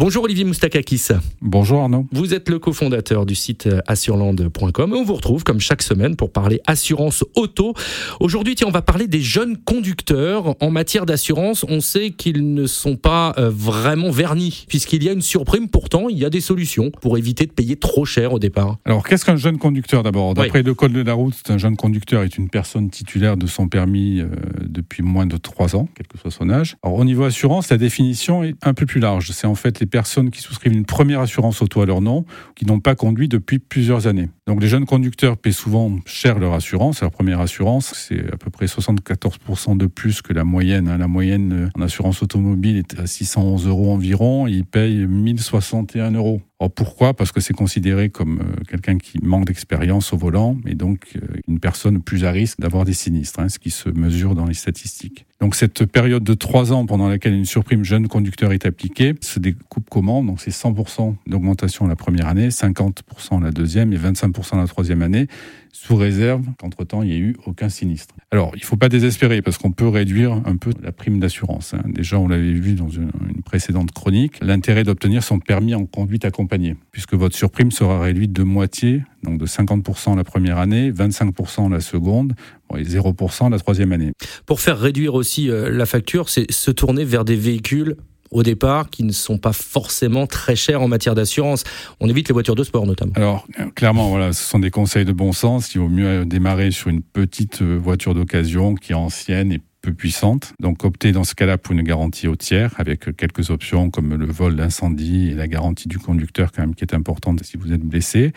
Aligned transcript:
Bonjour 0.00 0.24
Olivier 0.24 0.44
Moustakakis. 0.44 1.08
Bonjour 1.42 1.82
Arnaud. 1.82 2.06
Vous 2.10 2.32
êtes 2.32 2.48
le 2.48 2.58
cofondateur 2.58 3.26
du 3.26 3.34
site 3.34 3.68
assureland.com 3.86 4.94
et 4.94 4.96
on 4.96 5.04
vous 5.04 5.12
retrouve 5.12 5.44
comme 5.44 5.60
chaque 5.60 5.82
semaine 5.82 6.16
pour 6.16 6.32
parler 6.32 6.62
assurance 6.66 7.22
auto. 7.34 7.74
Aujourd'hui, 8.18 8.54
tiens, 8.54 8.68
on 8.68 8.72
va 8.72 8.80
parler 8.80 9.08
des 9.08 9.20
jeunes 9.20 9.58
conducteurs. 9.58 10.56
En 10.62 10.70
matière 10.70 11.04
d'assurance, 11.04 11.66
on 11.68 11.80
sait 11.80 12.12
qu'ils 12.12 12.54
ne 12.54 12.66
sont 12.66 12.96
pas 12.96 13.34
euh, 13.36 13.50
vraiment 13.50 14.10
vernis 14.10 14.64
puisqu'il 14.70 15.04
y 15.04 15.10
a 15.10 15.12
une 15.12 15.20
surprime. 15.20 15.68
Pourtant, 15.68 16.08
il 16.08 16.16
y 16.16 16.24
a 16.24 16.30
des 16.30 16.40
solutions 16.40 16.90
pour 17.02 17.18
éviter 17.18 17.44
de 17.44 17.52
payer 17.52 17.76
trop 17.76 18.06
cher 18.06 18.32
au 18.32 18.38
départ. 18.38 18.78
Alors, 18.86 19.06
qu'est-ce 19.06 19.26
qu'un 19.26 19.36
jeune 19.36 19.58
conducteur 19.58 20.02
d'abord? 20.02 20.32
D'après 20.32 20.62
le 20.62 20.72
code 20.72 20.92
de 20.92 21.02
la 21.02 21.12
route, 21.12 21.34
un 21.50 21.58
jeune 21.58 21.76
conducteur 21.76 22.22
est 22.22 22.38
une 22.38 22.48
personne 22.48 22.88
titulaire 22.88 23.36
de 23.36 23.46
son 23.46 23.68
permis 23.68 24.20
euh, 24.20 24.28
depuis 24.62 25.02
moins 25.02 25.26
de 25.26 25.36
3 25.36 25.76
ans, 25.76 25.90
quel 25.94 26.06
que 26.06 26.16
soit 26.16 26.30
son 26.30 26.48
âge. 26.48 26.78
Alors, 26.82 26.96
au 26.96 27.04
niveau 27.04 27.24
assurance, 27.24 27.68
la 27.68 27.76
définition 27.76 28.42
est 28.42 28.56
un 28.62 28.72
peu 28.72 28.86
plus 28.86 29.00
large. 29.00 29.32
C'est 29.32 29.46
en 29.46 29.54
fait 29.54 29.78
les 29.78 29.89
personnes 29.90 30.30
qui 30.30 30.40
souscrivent 30.40 30.72
une 30.72 30.86
première 30.86 31.20
assurance 31.20 31.60
auto 31.60 31.82
à 31.82 31.86
leur 31.86 32.00
nom, 32.00 32.24
qui 32.54 32.64
n'ont 32.64 32.80
pas 32.80 32.94
conduit 32.94 33.28
depuis 33.28 33.58
plusieurs 33.58 34.06
années. 34.06 34.28
Donc 34.46 34.62
les 34.62 34.68
jeunes 34.68 34.86
conducteurs 34.86 35.36
paient 35.36 35.52
souvent 35.52 35.98
cher 36.06 36.38
leur 36.38 36.54
assurance. 36.54 37.02
Leur 37.02 37.10
première 37.10 37.40
assurance, 37.40 37.92
c'est 37.94 38.32
à 38.32 38.36
peu 38.36 38.50
près 38.50 38.66
74% 38.66 39.76
de 39.76 39.86
plus 39.86 40.22
que 40.22 40.32
la 40.32 40.44
moyenne. 40.44 40.88
Hein. 40.88 40.98
La 40.98 41.08
moyenne 41.08 41.52
euh, 41.52 41.68
en 41.78 41.82
assurance 41.82 42.22
automobile 42.22 42.76
est 42.76 42.98
à 42.98 43.06
611 43.06 43.66
euros 43.66 43.92
environ. 43.92 44.46
ils 44.46 44.64
payent 44.64 45.06
1061 45.06 46.12
euros. 46.12 46.40
Pourquoi? 46.68 47.14
Parce 47.14 47.32
que 47.32 47.40
c'est 47.40 47.54
considéré 47.54 48.10
comme 48.10 48.40
euh, 48.40 48.64
quelqu'un 48.68 48.98
qui 48.98 49.18
manque 49.22 49.46
d'expérience 49.46 50.12
au 50.12 50.16
volant 50.16 50.58
et 50.66 50.74
donc 50.74 51.16
euh, 51.16 51.20
une 51.48 51.58
personne 51.58 52.02
plus 52.02 52.24
à 52.24 52.30
risque 52.30 52.60
d'avoir 52.60 52.84
des 52.84 52.92
sinistres, 52.92 53.40
hein, 53.40 53.48
ce 53.48 53.58
qui 53.58 53.70
se 53.70 53.88
mesure 53.88 54.34
dans 54.34 54.46
les 54.46 54.54
statistiques. 54.54 55.26
Donc 55.40 55.54
cette 55.54 55.86
période 55.86 56.22
de 56.22 56.34
trois 56.34 56.70
ans 56.72 56.84
pendant 56.84 57.08
laquelle 57.08 57.32
une 57.32 57.46
surprime 57.46 57.82
jeune 57.82 58.08
conducteur 58.08 58.52
est 58.52 58.66
appliquée 58.66 59.14
se 59.22 59.38
découpe 59.38 59.88
comment? 59.90 60.22
Donc 60.22 60.38
c'est 60.40 60.50
100% 60.50 61.14
d'augmentation 61.26 61.86
la 61.86 61.96
première 61.96 62.28
année, 62.28 62.48
50% 62.48 63.42
la 63.42 63.50
deuxième 63.50 63.92
et 63.94 63.96
25% 63.96 64.58
la 64.58 64.66
troisième 64.66 65.00
année, 65.00 65.28
sous 65.72 65.96
réserve 65.96 66.44
qu'entre-temps 66.58 67.02
il 67.02 67.08
n'y 67.08 67.14
ait 67.14 67.20
eu 67.20 67.36
aucun 67.46 67.70
sinistre. 67.70 68.14
Alors 68.30 68.52
il 68.54 68.60
ne 68.60 68.66
faut 68.66 68.76
pas 68.76 68.90
désespérer 68.90 69.40
parce 69.40 69.56
qu'on 69.56 69.72
peut 69.72 69.88
réduire 69.88 70.42
un 70.44 70.56
peu 70.56 70.72
la 70.82 70.92
prime 70.92 71.20
d'assurance. 71.20 71.72
Hein. 71.72 71.82
Déjà 71.86 72.18
on 72.18 72.28
l'avait 72.28 72.52
vu 72.52 72.74
dans 72.74 72.90
une, 72.90 73.10
une 73.34 73.42
précédente 73.42 73.92
chronique, 73.92 74.40
l'intérêt 74.42 74.84
d'obtenir 74.84 75.24
son 75.24 75.38
permis 75.38 75.74
en 75.74 75.86
conduite 75.86 76.26
accompagnée, 76.26 76.76
puisque 76.92 77.14
votre 77.14 77.34
surprime 77.34 77.70
sera 77.70 77.98
réduite 77.98 78.34
de 78.34 78.42
moitié, 78.42 79.04
donc 79.22 79.38
de 79.38 79.46
50% 79.46 80.16
la 80.16 80.24
première 80.24 80.58
année, 80.58 80.90
25% 80.90 81.70
la 81.70 81.80
seconde, 81.80 82.34
et 82.76 82.82
0% 82.82 83.50
la 83.50 83.58
troisième 83.58 83.92
année. 83.92 84.12
Pour 84.46 84.60
faire 84.60 84.78
réduire 84.78 85.14
aussi 85.14 85.50
euh, 85.50 85.70
la 85.70 85.86
facture, 85.86 86.28
c'est 86.28 86.50
se 86.50 86.70
tourner 86.70 87.04
vers 87.04 87.24
des 87.24 87.36
véhicules 87.36 87.96
au 88.30 88.42
départ 88.42 88.90
qui 88.90 89.02
ne 89.02 89.12
sont 89.12 89.38
pas 89.38 89.52
forcément 89.52 90.26
très 90.26 90.54
chers 90.54 90.82
en 90.82 90.88
matière 90.88 91.14
d'assurance. 91.14 91.64
On 91.98 92.08
évite 92.08 92.28
les 92.28 92.32
voitures 92.32 92.54
de 92.54 92.62
sport 92.62 92.86
notamment. 92.86 93.12
Alors 93.16 93.46
clairement, 93.74 94.08
voilà, 94.08 94.32
ce 94.32 94.42
sont 94.42 94.60
des 94.60 94.70
conseils 94.70 95.04
de 95.04 95.12
bon 95.12 95.32
sens. 95.32 95.74
Il 95.74 95.80
vaut 95.80 95.88
mieux 95.88 96.24
démarrer 96.24 96.70
sur 96.70 96.88
une 96.88 97.02
petite 97.02 97.62
euh, 97.62 97.76
voiture 97.76 98.14
d'occasion 98.14 98.74
qui 98.74 98.92
est 98.92 98.96
ancienne 98.96 99.52
et 99.52 99.60
peu 99.82 99.92
puissante. 99.92 100.52
Donc 100.60 100.84
optez 100.84 101.12
dans 101.12 101.24
ce 101.24 101.34
cas-là 101.34 101.58
pour 101.58 101.72
une 101.72 101.82
garantie 101.82 102.28
au 102.28 102.36
tiers 102.36 102.74
avec 102.76 103.16
quelques 103.16 103.50
options 103.50 103.90
comme 103.90 104.14
le 104.14 104.26
vol 104.26 104.56
d'incendie 104.56 105.30
et 105.30 105.34
la 105.34 105.48
garantie 105.48 105.88
du 105.88 105.98
conducteur 105.98 106.52
quand 106.52 106.62
même 106.62 106.74
qui 106.74 106.84
est 106.84 106.94
importante 106.94 107.42
si 107.44 107.56
vous 107.56 107.72
êtes 107.72 107.80
blessé. 107.80 108.32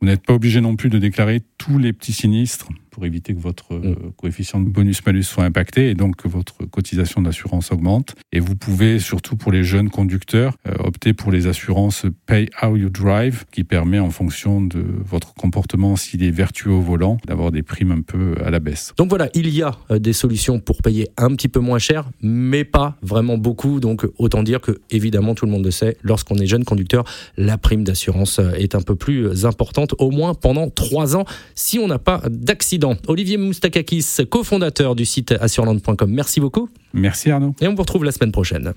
Vous 0.00 0.06
n'êtes 0.06 0.24
pas 0.24 0.34
obligé 0.34 0.60
non 0.60 0.76
plus 0.76 0.90
de 0.90 0.98
déclarer 0.98 1.42
tous 1.58 1.78
les 1.78 1.92
petits 1.92 2.12
sinistres 2.12 2.68
pour 2.98 3.06
éviter 3.06 3.32
que 3.32 3.38
votre 3.38 3.74
mm. 3.74 3.84
euh, 3.84 3.94
coefficient 4.16 4.58
de 4.58 4.68
bonus-malus 4.68 5.22
soit 5.22 5.44
impacté 5.44 5.88
et 5.88 5.94
donc 5.94 6.16
que 6.16 6.26
votre 6.26 6.64
cotisation 6.64 7.22
d'assurance 7.22 7.70
augmente. 7.70 8.16
Et 8.32 8.40
vous 8.40 8.56
pouvez, 8.56 8.98
surtout 8.98 9.36
pour 9.36 9.52
les 9.52 9.62
jeunes 9.62 9.88
conducteurs, 9.88 10.56
euh, 10.66 10.72
opter 10.80 11.12
pour 11.12 11.30
les 11.30 11.46
assurances 11.46 12.06
Pay 12.26 12.50
How 12.60 12.74
You 12.76 12.90
Drive 12.90 13.44
qui 13.52 13.62
permet 13.62 14.00
en 14.00 14.10
fonction 14.10 14.60
de 14.60 14.84
votre 15.04 15.32
comportement, 15.34 15.94
s'il 15.94 16.24
est 16.24 16.32
vertueux 16.32 16.72
au 16.72 16.80
volant, 16.80 17.18
d'avoir 17.24 17.52
des 17.52 17.62
primes 17.62 17.92
un 17.92 18.00
peu 18.00 18.34
à 18.44 18.50
la 18.50 18.58
baisse. 18.58 18.92
Donc 18.96 19.10
voilà, 19.10 19.28
il 19.32 19.48
y 19.48 19.62
a 19.62 19.76
euh, 19.92 20.00
des 20.00 20.12
solutions 20.12 20.58
pour 20.58 20.82
payer 20.82 21.08
un 21.18 21.28
petit 21.36 21.48
peu 21.48 21.60
moins 21.60 21.78
cher, 21.78 22.10
mais 22.20 22.64
pas 22.64 22.96
vraiment 23.00 23.38
beaucoup. 23.38 23.78
Donc 23.78 24.08
autant 24.18 24.42
dire 24.42 24.60
que, 24.60 24.80
évidemment, 24.90 25.36
tout 25.36 25.46
le 25.46 25.52
monde 25.52 25.64
le 25.64 25.70
sait, 25.70 25.96
lorsqu'on 26.02 26.34
est 26.38 26.46
jeune 26.46 26.64
conducteur, 26.64 27.04
la 27.36 27.58
prime 27.58 27.84
d'assurance 27.84 28.40
est 28.58 28.74
un 28.74 28.82
peu 28.82 28.96
plus 28.96 29.46
importante, 29.46 29.94
au 30.00 30.10
moins 30.10 30.34
pendant 30.34 30.68
trois 30.68 31.14
ans, 31.14 31.26
si 31.54 31.78
on 31.78 31.86
n'a 31.86 32.00
pas 32.00 32.22
d'accident. 32.28 32.87
Olivier 33.06 33.36
Moustakakis, 33.36 34.18
cofondateur 34.28 34.94
du 34.94 35.04
site 35.04 35.32
assureland.com. 35.32 36.10
Merci 36.10 36.40
beaucoup. 36.40 36.68
Merci 36.92 37.30
Arnaud. 37.30 37.54
Et 37.60 37.68
on 37.68 37.74
vous 37.74 37.82
retrouve 37.82 38.04
la 38.04 38.12
semaine 38.12 38.32
prochaine. 38.32 38.72